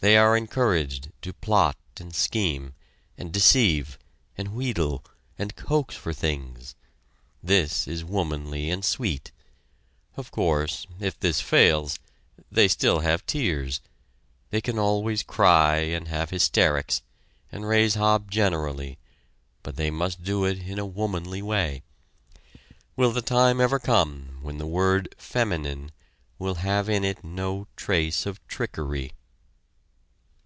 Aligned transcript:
They 0.00 0.18
are 0.18 0.36
encouraged 0.36 1.12
to 1.22 1.32
plot 1.32 1.78
and 1.96 2.14
scheme, 2.14 2.74
and 3.16 3.32
deceive, 3.32 3.98
and 4.36 4.48
wheedle, 4.52 5.02
and 5.38 5.56
coax 5.56 5.94
for 5.96 6.12
things. 6.12 6.74
This 7.42 7.88
is 7.88 8.04
womanly 8.04 8.68
and 8.68 8.84
sweet. 8.84 9.32
Of 10.18 10.30
course, 10.30 10.86
if 11.00 11.18
this 11.18 11.40
fails, 11.40 11.98
they 12.52 12.68
still 12.68 13.00
have 13.00 13.24
tears 13.24 13.80
they 14.50 14.60
can 14.60 14.78
always 14.78 15.22
cry 15.22 15.76
and 15.78 16.06
have 16.08 16.28
hysterics, 16.28 17.00
and 17.50 17.66
raise 17.66 17.94
hob 17.94 18.30
generally, 18.30 18.98
but 19.62 19.76
they 19.76 19.90
must 19.90 20.22
do 20.22 20.44
it 20.44 20.58
in 20.68 20.78
a 20.78 20.84
womanly 20.84 21.40
way. 21.40 21.82
Will 22.94 23.10
the 23.10 23.22
time 23.22 23.58
ever 23.58 23.78
come 23.78 24.40
when 24.42 24.58
the 24.58 24.66
word 24.66 25.14
"feminine" 25.16 25.92
will 26.38 26.56
have 26.56 26.90
in 26.90 27.04
it 27.06 27.24
no 27.24 27.68
trace 27.74 28.26
of 28.26 28.46
trickery? 28.46 29.14